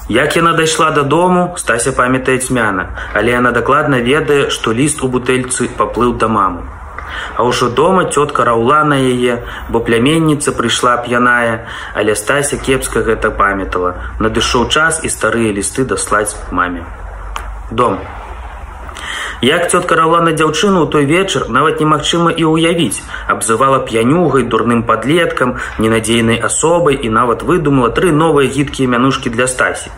Як 0.08 0.36
яна 0.36 0.52
дайшла 0.52 0.90
дадому, 0.90 1.54
стася 1.56 1.92
памятае 1.92 2.38
цьмяна, 2.38 2.90
але 3.14 3.32
яна 3.32 3.52
дакладна 3.52 4.02
ведае, 4.02 4.50
што 4.50 4.76
ліст 4.76 5.00
у 5.00 5.08
бутэльцы 5.08 5.72
паплыў 5.78 6.18
да 6.18 6.28
мамы. 6.28 6.81
А 7.37 7.45
ўжо 7.49 7.69
дома 7.69 8.04
цётка 8.04 8.45
раўла 8.45 8.85
на 8.85 8.99
яе, 9.00 9.42
бо 9.69 9.81
пляменніца 9.81 10.52
прыйшла 10.52 10.97
п'яная, 11.04 11.66
але 11.95 12.14
стася 12.14 12.57
кепска 12.57 13.02
гэта 13.02 13.31
памятала. 13.31 13.95
Надышоў 14.19 14.69
час 14.69 15.04
і 15.04 15.09
старыя 15.09 15.52
лісты 15.52 15.85
даслаць 15.85 16.37
маме. 16.50 16.85
Дом. 17.71 18.00
Як 19.42 19.71
цётка 19.71 19.97
раўла 19.99 20.21
на 20.23 20.33
дзяўчыну 20.38 20.87
ў 20.87 20.88
той 20.95 21.04
вечар 21.04 21.49
нават 21.54 21.81
немагчыма 21.83 22.31
і 22.31 22.47
ўявіць, 22.47 23.02
абзывала 23.35 23.81
п'янюгай, 23.88 24.47
дурным 24.47 24.85
падлеткам, 24.87 25.57
ненадзейнай 25.83 26.38
асобай 26.38 26.95
і 26.95 27.11
нават 27.11 27.42
выдумала 27.42 27.90
тры 27.90 28.14
новыя 28.14 28.47
гідкія 28.47 28.95
мянушкі 28.95 29.35
для 29.35 29.50
стасі. 29.50 29.90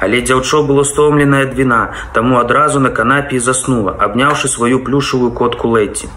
Але 0.00 0.24
дзяўчо 0.24 0.64
было 0.64 0.88
стомленая 0.88 1.44
ад 1.44 1.52
віна, 1.58 1.82
таму 2.16 2.40
адразу 2.40 2.80
на 2.80 2.88
канапе 2.88 3.36
і 3.36 3.44
заснула, 3.50 3.92
абняўшы 4.00 4.48
сваю 4.48 4.80
плюшавую 4.80 5.28
котку 5.42 5.76
лэці. 5.76 6.08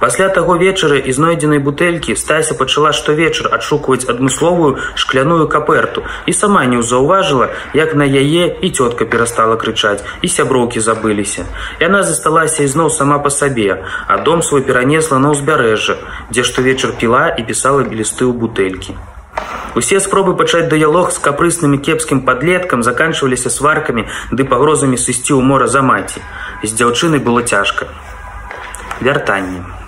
Пасля 0.00 0.28
таго 0.32 0.56
вечара 0.56 0.96
і 0.96 1.12
знойдзенай 1.12 1.60
бутэлькі 1.60 2.16
стася 2.16 2.56
пачала 2.56 2.92
штовечар 2.96 3.52
адшукваць 3.52 4.08
адмысловую 4.08 4.80
шкляную 4.96 5.44
каперту 5.44 6.02
і 6.24 6.32
сама 6.32 6.64
не 6.64 6.80
ўзаўважыла, 6.80 7.52
як 7.76 7.92
на 7.92 8.08
яе 8.08 8.48
і 8.48 8.68
цётка 8.72 9.04
перастала 9.04 9.60
крычаць 9.60 10.00
і 10.24 10.28
сяброўкі 10.32 10.80
забыліся. 10.80 11.44
Яна 11.84 12.00
засталася 12.02 12.64
ізноў 12.64 12.88
сама 12.88 13.18
па 13.20 13.28
сабе, 13.28 13.84
а 14.08 14.16
дом 14.24 14.40
свой 14.42 14.64
перанесла 14.64 15.20
на 15.20 15.36
ўзбярэжжа, 15.36 16.00
дзе 16.32 16.48
штовечар 16.48 16.96
піла 16.96 17.28
і 17.36 17.44
пісала 17.44 17.84
лісты 17.84 18.24
ў 18.24 18.32
бутэлькі. 18.32 18.96
Усе 19.76 20.00
спробы 20.00 20.32
пачаць 20.32 20.72
дыялог 20.72 21.12
з 21.12 21.20
капрысным 21.20 21.76
і 21.76 21.82
кепскім 21.84 22.24
падлеткам 22.24 22.80
заканчваліся 22.82 23.52
сваркамі 23.52 24.08
ды 24.32 24.48
пагрозамі 24.48 24.96
сысці 24.96 25.36
ў 25.36 25.44
мора 25.44 25.68
за 25.68 25.84
маці. 25.84 26.24
З 26.64 26.72
дзяўчыны 26.72 27.20
было 27.20 27.44
цяжка. 27.44 27.92
Вяртанне. 29.04 29.79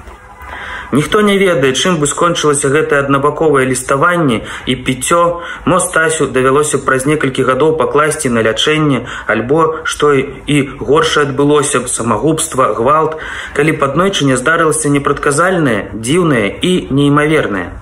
Ніхто 0.93 1.21
не 1.25 1.39
ведае, 1.39 1.73
чым 1.73 1.97
бы 1.97 2.07
скончылася 2.07 2.69
гэтае 2.69 3.01
аднабаковае 3.01 3.65
ліставанне 3.65 4.45
і 4.69 4.75
піццё, 4.85 5.41
мо 5.65 5.81
стасю 5.81 6.29
давялося 6.29 6.81
праз 6.85 7.07
некалькі 7.09 7.49
гадоў 7.49 7.79
пакласці 7.81 8.29
на 8.29 8.45
лячэнне, 8.45 9.07
альбо 9.27 9.81
што 9.85 10.13
і 10.13 10.57
горша 10.79 11.25
адбылося 11.25 11.81
б 11.81 11.89
самагубства, 11.89 12.73
гвалт, 12.77 13.17
калі 13.57 13.73
паднойчы 13.81 14.29
не 14.29 14.37
здарылася 14.37 14.93
непрадказальнае, 14.93 15.89
дзіўнае 15.97 16.61
і 16.61 16.73
неймавернае. 16.93 17.73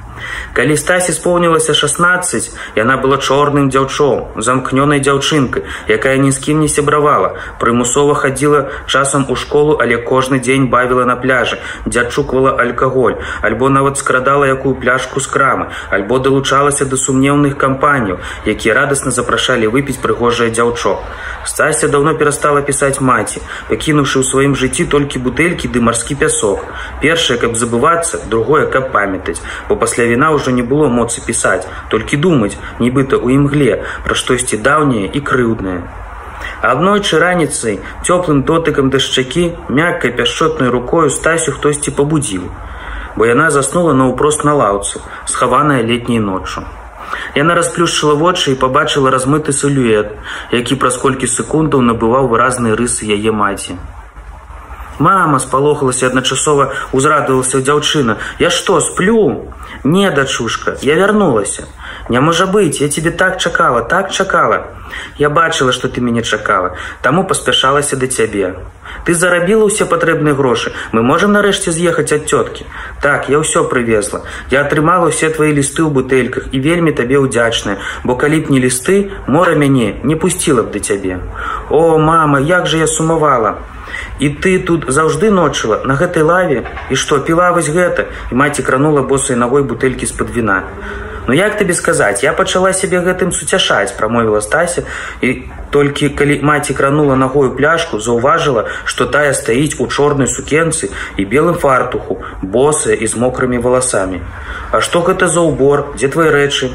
Калі 0.52 0.76
стасі 0.76 1.12
споўнілася 1.12 1.74
16, 1.74 2.50
яна 2.76 2.96
была 2.96 3.18
чорным 3.18 3.70
дзяўчом, 3.70 4.34
замкнёнай 4.36 5.00
дзяўчынкай, 5.00 5.62
якая 5.88 6.16
ні 6.16 6.32
з 6.32 6.38
кім 6.38 6.60
не 6.60 6.68
сябравала, 6.68 7.34
прымусова 7.60 8.14
хадзіла 8.14 8.68
часам 8.86 9.26
у 9.28 9.36
школу, 9.36 9.78
але 9.80 9.96
кожны 9.96 10.40
дзень 10.40 10.66
бавіла 10.68 11.04
на 11.04 11.16
пляжы, 11.16 11.58
дзе 11.86 12.06
адчуквала 12.06 12.56
алькаголь, 12.58 13.16
альбо 13.42 13.68
нават 13.68 13.98
скрадала 13.98 14.44
якую 14.44 14.74
пляшку 14.74 15.20
з 15.20 15.26
крамы, 15.26 15.70
альбо 15.90 16.18
далучалася 16.18 16.84
да 16.84 16.96
сумнеўных 16.96 17.56
кампаніяў, 17.56 18.18
якія 18.44 18.74
радасна 18.74 19.10
запрашалі 19.10 19.70
выпіць 19.70 20.00
прыгожае 20.02 20.50
дзяўчо. 20.50 20.98
Стася 21.44 21.88
даўно 21.88 22.14
перастала 22.14 22.60
пісаць 22.62 23.00
маці, 23.00 23.40
пакінуўшы 23.70 24.20
ў 24.20 24.24
сваім 24.26 24.54
жыцці 24.58 24.84
толькі 24.92 25.22
бутэлькі 25.24 25.70
ды 25.72 25.80
марскі 25.80 26.18
пясок. 26.20 26.66
Першае, 27.00 27.38
каб 27.38 27.56
забывацца, 27.56 28.20
другое, 28.28 28.66
каб 28.66 28.92
памятаць, 28.92 29.40
бо 29.68 29.76
пасля 29.76 30.10
віна 30.11 30.31
ўжо 30.37 30.55
не 30.57 30.67
было 30.67 30.90
моцы 30.99 31.23
пісаць, 31.26 31.67
толькі 31.95 32.21
думаць, 32.26 32.57
нібыта 32.83 33.17
ў 33.17 33.38
імгле, 33.38 33.83
пра 34.05 34.19
штосьці 34.19 34.61
даўняе 34.67 35.07
і 35.07 35.21
крыўднае. 35.31 35.81
Аднойчы 36.71 37.19
раніцай 37.21 37.79
цёплым 38.05 38.43
дотыкам 38.49 38.90
дашчакі 38.95 39.45
мяккай 39.69 40.12
пяшчотнай 40.19 40.69
рукою 40.75 41.09
стасю 41.14 41.57
хтосьці 41.57 41.95
пабудзіў, 41.97 42.50
бо 43.17 43.31
яна 43.31 43.49
заснула 43.55 43.95
наўпрост 44.02 44.45
на 44.45 44.55
лаўцы, 44.61 45.00
схаваная 45.25 45.81
летняй 45.93 46.21
ноччу. 46.26 46.67
Яна 47.35 47.55
расплюшчыла 47.59 48.14
вочы 48.14 48.52
і 48.52 48.61
пабачыла 48.61 49.11
размыты 49.14 49.52
сылюэт, 49.57 50.12
які 50.52 50.79
праз 50.83 50.99
колькі 50.99 51.31
секундаў 51.31 51.83
набываў 51.87 52.31
выразныя 52.35 52.76
рысы 52.79 53.09
яе 53.17 53.33
маці. 53.33 53.79
Мама 55.00 55.38
спалохалася 55.40 56.11
адначасова 56.12 56.73
узрадавалася 56.92 57.64
дзяўчына. 57.64 58.19
Я 58.38 58.50
што 58.52 58.80
сплю? 58.85 59.49
Не, 59.83 60.11
дачушка, 60.11 60.76
я 60.83 60.95
вярнулася. 60.95 61.64
Не 62.11 62.21
можа 62.21 62.45
быць, 62.45 62.83
я 62.85 62.88
тебе 62.88 63.11
так 63.11 63.40
чакала, 63.40 63.80
так 63.80 64.12
чакала. 64.12 64.66
Я 65.16 65.30
бачыла, 65.30 65.73
што 65.73 65.88
ты 65.88 66.04
мяне 66.04 66.23
чакала, 66.23 66.76
таму 67.00 67.25
паспяшалася 67.25 67.97
да 67.97 68.12
цябе. 68.12 68.61
Ты 69.09 69.14
зарабіла 69.14 69.71
ўсе 69.73 69.88
патрэбныя 69.88 70.37
грошы. 70.37 70.76
Мы 70.92 71.00
можам 71.00 71.33
нарэшце 71.33 71.73
з'ехаць 71.73 72.12
ад 72.12 72.28
цёткі. 72.28 72.69
Так, 73.00 73.33
я 73.33 73.40
ўсё 73.40 73.64
прывезла. 73.73 74.21
Я 74.52 74.69
атрымала 74.69 75.09
ўсе 75.09 75.33
твае 75.33 75.57
лісты 75.57 75.80
ў 75.80 75.88
бутэльках 75.88 76.52
і 76.52 76.61
вельмі 76.61 76.92
табе 76.92 77.25
ўдзячная, 77.25 77.80
бо 78.04 78.21
калі 78.21 78.45
б 78.45 78.52
не 78.52 78.61
лісты, 78.61 79.16
мора 79.25 79.57
мяне 79.57 79.97
не 80.04 80.12
пусціла 80.12 80.61
б 80.61 80.76
да 80.76 80.80
цябе. 80.85 81.25
О, 81.71 81.97
мама, 81.97 82.37
як 82.45 82.69
жа 82.69 82.85
я 82.85 82.88
сумавала. 82.90 83.57
І 84.18 84.28
ты 84.28 84.59
тут 84.59 84.88
заўжды 84.88 85.30
ночыла 85.30 85.82
на 85.85 85.94
гэтай 85.94 86.23
лаве 86.23 86.64
і 86.90 86.94
што 86.94 87.20
піла 87.20 87.50
вось 87.56 87.70
гэта 87.70 88.09
і 88.30 88.35
маці 88.35 88.62
кранула 88.62 89.02
босай 89.02 89.37
ногой 89.37 89.62
бутэлькі 89.62 90.06
з-пад 90.06 90.30
віна. 90.35 90.62
Ну 91.28 91.35
як 91.35 91.59
табе 91.59 91.75
сказаць, 91.75 92.25
я 92.25 92.32
пачала 92.32 92.73
сябе 92.73 92.99
гэтым 93.04 93.30
суцяшаць, 93.30 93.92
прамовіла 93.94 94.40
стася 94.40 94.82
і 95.20 95.44
толькі 95.70 96.09
калі 96.18 96.40
маці 96.42 96.75
кранула 96.75 97.14
нагою 97.14 97.52
пляшку, 97.54 98.00
заўважыла, 98.00 98.64
што 98.85 99.06
тая 99.06 99.32
стаіць 99.38 99.78
у 99.78 99.87
чорнай 99.87 100.26
сукенцы 100.26 100.90
і 101.16 101.25
белым 101.25 101.54
фартуху, 101.54 102.18
босая 102.42 102.97
і 102.97 103.06
з 103.06 103.14
мокрымі 103.14 103.62
валасамі. 103.62 104.18
А 104.73 104.80
што 104.80 105.06
гэта 105.06 105.28
за 105.28 105.44
ўбор, 105.47 105.94
дзе 105.94 106.09
твае 106.09 106.35
рэчы? 106.35 106.75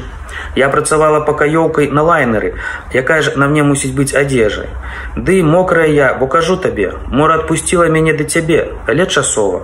Я 0.56 0.68
працавала 0.68 1.20
пакаёўкай 1.20 1.90
на 1.90 2.02
лайнеры, 2.02 2.54
якая 2.92 3.22
ж 3.22 3.36
на 3.36 3.48
мне 3.48 3.62
мусіць 3.62 3.92
быць 3.96 4.14
адзежай. 4.14 4.68
Ды 5.16 5.42
мокрая 5.42 5.86
я, 5.86 6.14
бо 6.14 6.26
кажу 6.26 6.56
табе, 6.56 6.92
мора 7.08 7.40
адпусціла 7.40 7.88
мяне 7.88 8.12
да 8.12 8.24
цябе, 8.24 8.72
але 8.86 9.06
часова. 9.06 9.62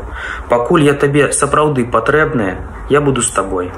Пакуль 0.48 0.82
я 0.82 0.94
табе 0.94 1.32
сапраўды 1.32 1.84
патрэбная, 1.84 2.56
я 2.88 3.00
буду 3.00 3.22
з 3.22 3.30
табой. 3.30 3.70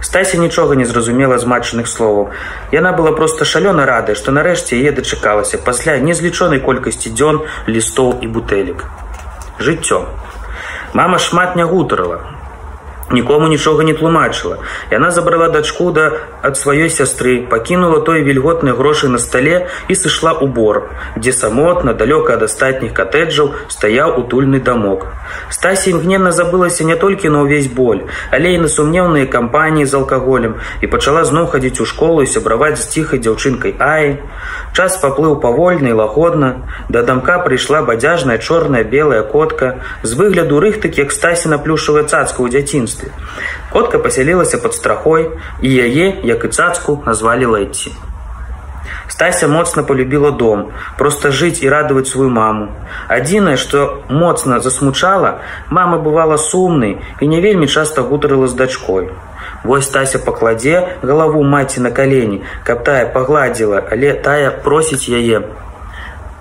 Стася 0.00 0.38
нічога 0.38 0.74
не 0.74 0.84
зразумела 0.84 1.38
з 1.38 1.46
матчаных 1.46 1.86
словаў. 1.86 2.30
Яна 2.72 2.92
была 2.92 3.12
проста 3.12 3.44
шалёна 3.44 3.86
радая, 3.86 4.14
што 4.18 4.34
нарэшце 4.34 4.78
яе 4.78 4.92
дачакалася 4.92 5.58
пасля 5.58 5.98
незлічонай 5.98 6.60
колькасці 6.60 7.10
дзён, 7.10 7.42
лістоў 7.66 8.18
і 8.20 8.26
бутэлек. 8.26 8.84
Жыццё. 9.58 10.06
Мама 10.92 11.18
шмат 11.18 11.56
не 11.56 11.64
гутарыла, 11.64 12.20
нікому 13.12 13.48
нічога 13.48 13.84
не 13.84 13.94
тлумачыла. 13.94 14.58
Яна 14.90 15.10
забрала 15.10 15.48
дачку 15.48 15.90
да 15.92 16.12
ад 16.42 16.56
сваёй 16.56 16.90
сястры, 16.90 17.46
пакінула 17.46 18.00
той 18.00 18.22
вільготныя 18.22 18.74
грошы 18.74 19.08
на 19.08 19.18
стале 19.18 19.68
і 19.88 19.94
сышла 19.94 20.32
ў 20.34 20.46
бор, 20.46 20.90
дзе 21.16 21.32
самотна, 21.32 21.94
далёка 21.94 22.34
ад 22.34 22.42
астатніх 22.42 22.92
катэджаў 22.92 23.54
стаяў 23.68 24.18
утульны 24.20 24.60
дамок. 24.60 25.06
Стасі 25.50 25.90
імгненна 25.90 26.32
забылася 26.32 26.84
не 26.84 26.96
толькі 26.96 27.28
на 27.28 27.42
ўвесь 27.46 27.68
боль, 27.68 28.06
але 28.30 28.54
і 28.54 28.66
на 28.66 28.68
сумнеўныя 28.68 29.26
кампаніі 29.26 29.86
з 29.86 29.94
алкаголем 29.94 30.58
і 30.80 30.86
пачала 30.86 31.24
зноў 31.24 31.48
хадзіць 31.52 31.80
у 31.80 31.86
школу 31.86 32.22
і 32.22 32.30
сябраваць 32.30 32.78
з 32.82 32.88
ціхай 32.88 33.18
дзяўчынкай 33.18 33.76
Ай. 33.78 34.22
Час 34.72 34.96
паплыў 35.02 35.40
павольна 35.40 35.90
і 35.92 35.98
лагодна. 35.98 36.68
Да 36.88 37.02
дамка 37.02 37.38
прыйшла 37.44 37.82
бадзяжная 37.82 38.38
чорная 38.38 38.84
белая 38.84 39.22
котка 39.22 39.82
з 40.02 40.14
выгляду 40.14 40.60
рыхтык, 40.60 40.98
як 40.98 41.12
стасіна 41.12 41.58
плюшавая 41.58 42.04
цацка 42.04 42.42
ў 42.42 42.48
дзяцінстве. 42.48 43.01
Котка 43.72 43.98
пасялілася 43.98 44.58
пад 44.58 44.74
страхой 44.74 45.30
і 45.60 45.74
яе, 45.74 46.14
як 46.22 46.44
і 46.44 46.48
цацку, 46.48 47.02
назвалі 47.06 47.46
лайці. 47.46 47.92
Стася 49.08 49.48
моцна 49.48 49.82
полюбіла 49.82 50.30
дом, 50.30 50.68
просто 50.98 51.28
жыць 51.30 51.62
і 51.62 51.68
радаваць 51.68 52.08
сваю 52.08 52.30
маму. 52.30 52.68
Адзінае, 53.08 53.56
што 53.56 54.02
моцна 54.08 54.60
засмучала, 54.60 55.40
мама 55.68 55.98
бывала 55.98 56.38
сумнай 56.38 56.96
і 57.20 57.28
не 57.28 57.40
вельмі 57.40 57.68
часта 57.68 58.02
гутарыла 58.02 58.48
з 58.48 58.54
дачкой. 58.54 59.10
Вось 59.64 59.86
Стася 59.86 60.18
пакладзе 60.18 60.96
галаву 61.02 61.42
маці 61.42 61.80
на 61.80 61.90
калені, 61.90 62.42
каб 62.64 62.84
тая 62.84 63.06
пагладзіла, 63.06 63.82
але 63.92 64.14
тая 64.14 64.50
просіць 64.50 65.08
яе 65.08 65.42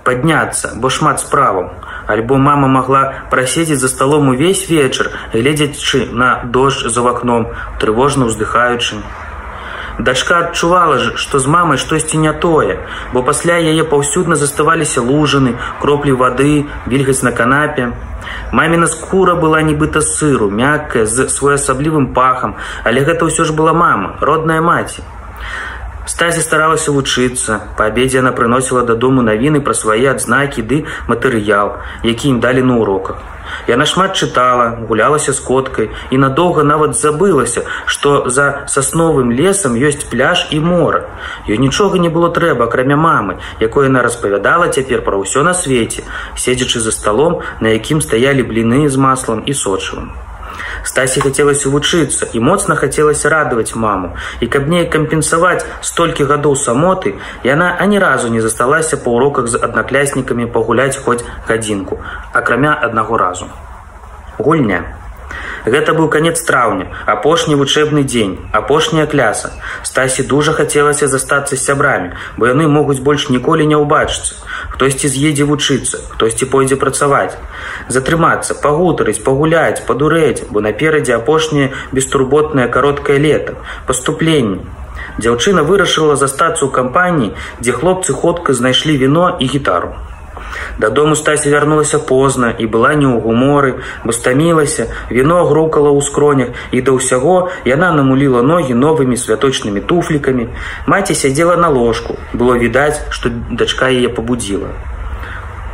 падняцца, 0.03 0.71
бо 0.75 0.89
шмат 0.89 1.19
справаў. 1.19 1.69
Альбо 2.11 2.35
мама 2.37 2.67
магла 2.67 3.01
праседзець 3.31 3.79
за 3.79 3.87
сталом 3.87 4.27
увесь 4.29 4.67
вечар, 4.69 5.11
гледзячы 5.33 6.07
на 6.11 6.43
дождж 6.43 6.89
за 6.91 7.01
вакном, 7.01 7.47
трывожна 7.79 8.27
ўздыхаючы. 8.27 8.99
Дачка 9.99 10.39
адчувала 10.43 10.97
ж, 10.99 11.13
што 11.15 11.39
з 11.39 11.47
мамай 11.47 11.77
штосьці 11.77 12.19
не 12.19 12.33
тое, 12.33 12.75
бо 13.13 13.23
пасля 13.23 13.55
яе 13.63 13.87
паўсюдна 13.87 14.35
заставаліся 14.35 14.99
лужаны, 14.99 15.55
кроплі 15.79 16.11
вады, 16.19 16.67
вільгаць 16.83 17.23
на 17.23 17.31
канапе. 17.31 17.91
Маміна 18.51 18.91
скура 18.91 19.35
была 19.39 19.63
нібыта 19.63 20.03
сыру, 20.03 20.51
мяккая 20.51 21.05
з 21.05 21.31
своеасаблівым 21.31 22.11
пахам, 22.11 22.59
але 22.83 23.07
гэта 23.07 23.23
ўсё 23.23 23.47
ж 23.47 23.55
была 23.55 23.71
мама, 23.71 24.17
родная 24.19 24.59
маці. 24.59 24.99
Стазі 26.21 26.41
старалася 26.45 26.91
вучыцца. 26.93 27.55
Па 27.77 27.87
абедзе 27.89 28.19
яна 28.19 28.29
прыносіла 28.37 28.83
дадому 28.85 29.23
навіны 29.25 29.57
пра 29.65 29.73
свае 29.73 30.05
адзнакі 30.11 30.61
ды 30.61 30.77
матэрыял, 31.09 31.81
які 32.05 32.29
ім 32.29 32.37
далі 32.43 32.61
на 32.61 32.77
уроках. 32.83 33.17
Яна 33.65 33.89
шмат 33.89 34.13
чытала, 34.13 34.85
гулялася 34.85 35.33
з 35.33 35.41
коткай 35.41 35.89
і 36.13 36.21
надоўга 36.21 36.61
нават 36.61 36.93
забылася, 36.93 37.65
што 37.89 38.29
за 38.29 38.69
сасновым 38.69 39.33
лесам 39.33 39.73
ёсць 39.73 40.05
пляж 40.13 40.45
і 40.53 40.61
мора. 40.61 41.09
Ёй 41.49 41.57
нічога 41.57 41.97
не 41.97 42.13
было 42.13 42.29
трэба, 42.29 42.69
акрамя 42.69 43.01
мамы, 43.01 43.41
якой 43.57 43.89
яна 43.89 44.05
распавядала 44.05 44.69
цяпер 44.69 45.01
пра 45.01 45.17
ўсё 45.17 45.41
на 45.41 45.57
свеце, 45.57 46.05
седзячы 46.37 46.85
за 46.85 46.93
сталом, 46.93 47.41
на 47.65 47.73
якім 47.73 47.97
стаялі 47.97 48.45
бліны 48.45 48.85
з 48.93 48.95
маслам 49.09 49.41
і 49.41 49.57
сочывым. 49.57 50.13
Стасі 50.83 51.21
хацелася 51.21 51.69
вучыцца 51.69 52.27
і 52.33 52.39
моцна 52.39 52.75
хацелася 52.75 53.29
радаваць 53.29 53.75
маму. 53.75 54.13
І 54.39 54.47
каб 54.47 54.67
неяк 54.67 54.89
кампенсаваць 54.93 55.65
столькі 55.81 56.23
гадоў 56.23 56.55
самоты, 56.55 57.15
яна 57.43 57.75
ані 57.79 57.99
разу 57.99 58.29
не 58.29 58.41
засталася 58.41 58.97
па 58.97 59.11
уроках 59.11 59.47
з 59.47 59.61
аднакляснікамі 59.61 60.45
пагуляць 60.45 60.97
хоць 60.97 61.23
гадзінку, 61.47 61.99
акрамя 62.33 62.77
аднаго 62.81 63.17
разу. 63.17 63.45
гульня. 64.37 65.00
Гэта 65.65 65.93
быў 65.93 66.09
канец 66.09 66.41
траўня, 66.41 66.87
апошні 67.05 67.55
вучэбны 67.55 68.03
дзень, 68.03 68.39
апошняя 68.51 69.05
кляса. 69.05 69.51
Стасі 69.83 70.23
дужа 70.23 70.53
хацелася 70.57 71.07
застацца 71.07 71.55
з 71.55 71.61
сябрамі, 71.61 72.17
бо 72.37 72.49
яны 72.49 72.67
могуць 72.67 72.99
больш 72.99 73.29
ніколі 73.29 73.69
не 73.69 73.77
ўбачыцца. 73.77 74.41
Хтосьці 74.73 75.07
з'едзе 75.13 75.45
вучыцца, 75.45 76.01
хтосьці 76.15 76.49
пойдзе 76.49 76.75
працаваць. 76.81 77.37
Затрымацца, 77.87 78.57
пагутарыць, 78.57 79.21
пагуляць, 79.21 79.85
падурэць, 79.85 80.49
бо 80.49 80.65
наперадзе 80.65 81.15
апошняе 81.15 81.71
бестурботнае 81.91 82.67
кароткае 82.67 83.19
лета, 83.21 83.57
паступленне. 83.85 84.65
Дзяўчына 85.21 85.61
вырашыла 85.67 86.15
застацца 86.15 86.65
ў 86.65 86.71
кампаніі, 86.73 87.33
дзе 87.61 87.71
хлопцы 87.77 88.13
ходка 88.13 88.57
знайшлі 88.57 88.97
віно 88.97 89.37
і 89.37 89.45
гітару. 89.45 89.93
Дадому 90.77 91.15
Стася 91.15 91.49
вярнулася 91.49 91.99
позна 91.99 92.53
і 92.57 92.67
была 92.67 92.93
не 92.95 93.05
ў 93.05 93.19
гуморы, 93.21 93.81
бо 94.03 94.11
стамілася, 94.11 94.87
віно 95.11 95.45
грукала 95.45 95.89
ў 95.89 96.01
скронях 96.01 96.49
і 96.71 96.81
да 96.81 96.95
ўсяго 96.95 97.49
яна 97.65 97.91
намуліла 97.91 98.41
ногі 98.41 98.73
новымі 98.73 99.17
святочнымі 99.17 99.81
туфлікамі. 99.81 100.47
Маці 100.87 101.15
сядзела 101.15 101.55
на 101.55 101.69
ложку, 101.69 102.17
было 102.33 102.57
відаць, 102.57 103.01
што 103.09 103.29
дачка 103.29 103.89
яе 103.89 104.09
пабудзіла. 104.09 104.71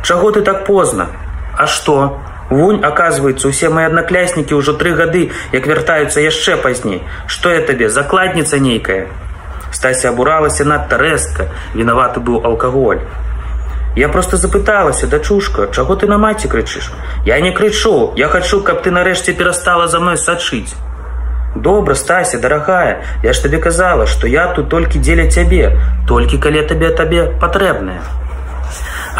Чаго 0.02 0.30
ты 0.30 0.42
так 0.42 0.64
позна? 0.64 1.08
А 1.56 1.66
што? 1.66 2.18
Вунь, 2.50 2.80
аказваецца, 2.82 3.48
усе 3.48 3.68
мои 3.68 3.84
аднакляснікі 3.84 4.56
ўжо 4.56 4.72
тры 4.80 4.96
гады, 4.96 5.28
як 5.52 5.66
вяртаюцца 5.68 6.24
яшчэ 6.24 6.56
пазней. 6.56 7.02
Што 7.26 7.52
я 7.52 7.60
табе, 7.60 7.90
закладніца 7.92 8.56
нейкая. 8.56 9.04
Стася 9.70 10.08
абуралася 10.08 10.64
надта 10.64 10.96
рэзка, 10.96 11.52
вінаваты 11.74 12.24
быў 12.24 12.40
алкаголь. 12.48 13.04
Я 13.98 14.08
просто 14.08 14.36
запыталася, 14.36 15.08
дачушка, 15.08 15.66
чаго 15.74 15.96
ты 15.96 16.06
на 16.06 16.18
маці 16.18 16.46
крычыш? 16.46 16.92
Я 17.26 17.40
не 17.40 17.50
крычу, 17.50 18.12
я 18.14 18.28
хачу, 18.28 18.60
каб 18.62 18.82
ты 18.82 18.92
нарэшце 18.92 19.32
перастала 19.32 19.88
за 19.88 19.98
мной 19.98 20.16
сачыць. 20.16 20.76
Добра, 21.56 21.96
Стася, 21.96 22.38
дарагая, 22.38 23.02
я 23.24 23.32
ж 23.32 23.42
табе 23.42 23.58
казала, 23.58 24.06
што 24.06 24.28
я 24.28 24.46
тут 24.54 24.68
толькі 24.68 25.02
дзеля 25.02 25.26
цябе, 25.26 25.74
толькі 26.06 26.38
калі 26.38 26.62
табе 26.62 26.94
табе 26.94 27.26
патрэбнае. 27.42 27.98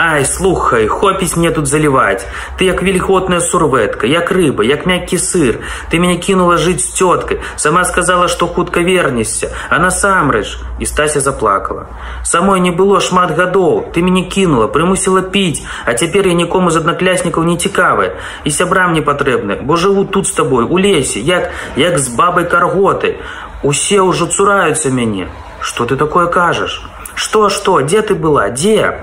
Ай, 0.00 0.24
слухай, 0.24 0.86
хопіць 0.86 1.36
мне 1.36 1.50
тут 1.50 1.66
заліваць. 1.66 2.22
Ты 2.56 2.64
як 2.64 2.82
вільготная 2.82 3.40
сурветка, 3.40 4.06
як 4.06 4.30
рыба, 4.30 4.62
як 4.62 4.86
мяккі 4.86 5.18
сыр. 5.18 5.58
Ты 5.90 5.98
мяне 5.98 6.22
кінула 6.22 6.54
жыць 6.54 6.86
з 6.86 6.94
цёткай. 6.94 7.40
Сама 7.56 7.82
сказала, 7.82 8.28
што 8.28 8.46
хутка 8.46 8.78
вернешся, 8.78 9.50
а 9.68 9.82
насамрэч 9.82 10.54
і 10.78 10.86
Стася 10.86 11.20
заплакала. 11.20 11.86
Самой 12.22 12.60
не 12.60 12.70
было 12.70 13.00
шмат 13.00 13.34
гадоў. 13.34 13.90
Ты 13.90 14.06
мяне 14.06 14.22
кінула, 14.22 14.70
прымусіла 14.70 15.22
піць, 15.34 15.66
а 15.84 15.94
цяпер 15.98 16.30
я 16.30 16.34
нікому 16.38 16.70
з 16.70 16.76
аднакляснікаў 16.76 17.42
не 17.42 17.56
цікавая. 17.58 18.14
І 18.44 18.54
сябрам 18.54 18.94
не 18.94 19.02
патрэбны, 19.02 19.58
бо 19.66 19.74
жыву 19.74 20.06
тут 20.06 20.30
з 20.30 20.32
табой 20.38 20.62
у 20.62 20.78
лесе, 20.78 21.18
як, 21.18 21.50
як 21.74 21.98
з 21.98 22.14
бабай 22.14 22.46
карготай. 22.46 23.18
Усе 23.66 23.98
ўжо 23.98 24.30
цураюцца 24.30 24.94
мяне. 24.94 25.26
Што 25.58 25.90
ты 25.90 25.98
такое 25.98 26.30
кажаш? 26.30 26.86
Што, 27.18 27.48
што, 27.50 27.82
дзе 27.82 28.06
ты 28.06 28.14
была, 28.14 28.46
дзе? 28.54 28.94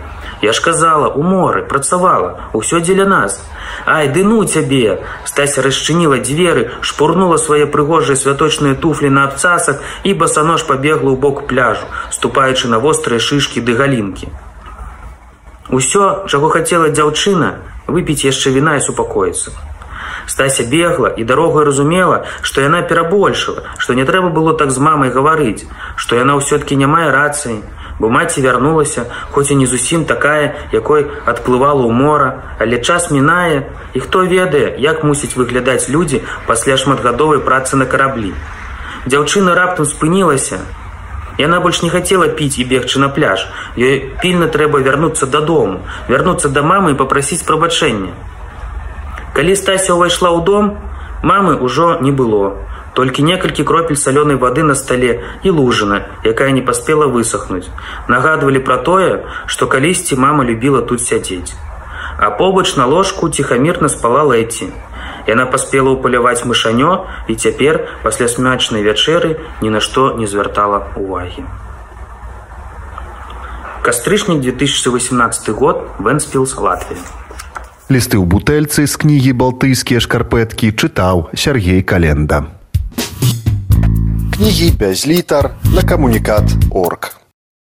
Я 0.45 0.53
ж 0.53 0.61
казала, 0.61 1.07
у 1.07 1.23
моры, 1.23 1.63
працавала, 1.65 2.39
усё 2.53 2.79
дзеля 2.79 3.05
нас. 3.09 3.41
Ай, 3.85 4.07
ды 4.13 4.21
ну 4.23 4.45
цябе! 4.45 5.01
Стася 5.25 5.65
расчыніла 5.65 6.21
дзверы, 6.21 6.69
шпурнула 6.85 7.37
свае 7.41 7.65
прыгожыя 7.65 8.13
святочныя 8.13 8.77
туфлі 8.77 9.09
на 9.09 9.25
абцасах 9.25 9.81
і 10.03 10.13
басанож 10.13 10.61
пабегла 10.69 11.09
ў 11.09 11.17
бок 11.17 11.49
пляжу, 11.49 11.89
ступаючы 12.13 12.69
на 12.69 12.77
вострыя 12.77 13.17
шышкі 13.17 13.65
ды 13.65 13.73
галінкі. 13.73 14.29
Усё, 15.73 16.29
чаго 16.29 16.53
хацела 16.53 16.93
дзяўчына, 16.93 17.49
выпіць 17.89 18.21
яшчэ 18.29 18.53
віна 18.53 18.77
і 18.77 18.85
супакоіцца. 18.85 19.49
Стася 20.27 20.63
бегла 20.63 21.09
і 21.09 21.23
дарогу 21.23 21.63
разумела, 21.63 22.25
што 22.41 22.61
яна 22.61 22.81
перабольшыла, 22.81 23.63
што 23.77 23.93
не 23.93 24.05
трэба 24.05 24.29
было 24.29 24.53
так 24.53 24.71
з 24.71 24.79
мамай 24.79 25.09
гаварыць, 25.09 25.65
што 25.95 26.15
яна 26.15 26.35
ўсё-ткі 26.41 26.75
не 26.75 26.87
мае 26.87 27.11
рацыі, 27.11 27.61
бо 27.99 28.09
маці 28.09 28.41
вярнулася, 28.41 29.05
хоць 29.31 29.51
і 29.51 29.55
не 29.55 29.67
зусім 29.67 30.05
такая, 30.05 30.55
якой 30.71 31.07
адплывала 31.25 31.85
ў 31.85 31.91
мора, 31.91 32.57
але 32.59 32.81
час 32.81 33.11
мінае, 33.11 33.69
і 33.93 33.99
хто 33.99 34.25
ведае, 34.25 34.75
як 34.77 35.03
мусіць 35.03 35.35
выглядаць 35.35 35.89
людзі 35.89 36.23
пасля 36.47 36.77
шматгадовай 36.77 37.39
працы 37.39 37.75
на 37.75 37.85
караблі. 37.85 38.33
Дзяўчына 39.05 39.55
раптам 39.55 39.85
спынілася. 39.85 40.59
Яна 41.37 41.59
больш 41.59 41.83
не 41.83 41.89
хацела 41.89 42.27
піць 42.27 42.57
і 42.59 42.65
бегчы 42.65 42.99
на 42.99 43.09
пляж. 43.09 43.47
Ёй 43.77 44.11
пільна 44.21 44.47
трэба 44.47 44.79
вярнуцца 44.79 45.27
дадому, 45.27 45.83
вярнуцца 46.07 46.49
да 46.49 46.63
мамы 46.63 46.95
і 46.95 46.99
папрасіць 46.99 47.43
прабачэння. 47.43 48.15
Калі 49.35 49.51
Стася 49.59 49.99
ўвайшла 49.99 50.31
ў 50.31 50.39
дом, 50.47 50.79
мамы 51.19 51.59
ўжо 51.59 51.99
не 51.99 52.15
было 52.15 52.55
толькі 52.95 53.27
некалькі 53.27 53.67
кропель 53.67 53.99
салёнай 53.99 54.39
вады 54.39 54.63
на 54.63 54.75
стале 54.79 55.21
і 55.43 55.51
лужына, 55.51 56.07
якая 56.23 56.51
не 56.55 56.63
паспела 56.63 57.11
высохнуць. 57.11 57.67
Нагадвалі 58.07 58.63
пра 58.63 58.77
тое, 58.79 59.27
што 59.45 59.67
калісьці 59.67 60.15
мама 60.15 60.47
любіла 60.47 60.81
тут 60.81 61.03
сядзець. 61.03 61.53
А 62.17 62.31
побач 62.31 62.75
на 62.79 62.85
ложку 62.87 63.27
ціхамірна 63.29 63.91
спала 63.91 64.23
Лэці. 64.23 64.71
Яна 65.27 65.45
паспела 65.51 65.91
ўпаляваць 65.91 66.47
мышанё 66.47 67.03
і 67.27 67.35
цяпер 67.35 67.83
пасля 68.07 68.31
смячнай 68.31 68.87
вячэры 68.87 69.35
ні 69.59 69.69
на 69.75 69.83
што 69.83 70.15
не 70.15 70.31
звяртала 70.31 70.95
увагі. 70.95 71.43
Кастрычнік 73.83 74.39
2018 74.39 75.49
год 75.51 75.83
Вэнспілс 75.99 76.55
Латвія. 76.55 77.24
Лісты 77.89 78.17
ў 78.17 78.25
бутэльцы 78.25 78.89
з 78.89 78.95
кнігі 78.97 79.37
балтыйскія 79.37 80.01
шкарпэткі 80.01 80.73
чытаў 80.73 81.29
Сергей 81.37 81.85
Календа 81.85 82.45
кнігі 84.35 84.71
без 84.71 85.07
літар 85.07 85.55
на 85.71 85.81
камунікат 85.81 86.43
орг. 86.71 87.24